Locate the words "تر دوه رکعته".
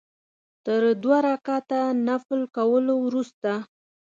0.65-1.79